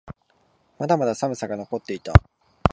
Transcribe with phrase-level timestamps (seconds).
[0.79, 2.11] まだまだ寒さが残っていた。